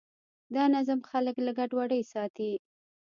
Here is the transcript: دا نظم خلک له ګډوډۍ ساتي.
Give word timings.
دا 0.55 0.63
نظم 0.75 0.99
خلک 1.09 1.35
له 1.45 1.51
ګډوډۍ 1.57 2.01
ساتي. 2.13 2.51